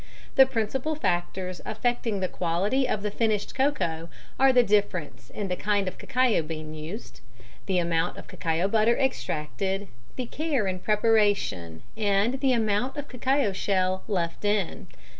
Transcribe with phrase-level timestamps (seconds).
[0.33, 5.55] The principal factors affecting the quality of the finished cocoa are the difference in the
[5.55, 7.21] kind of cacao bean used,
[7.67, 13.51] the amount of cacao butter extracted, the care in preparation, and the amount of cacao
[13.51, 14.87] shell left in.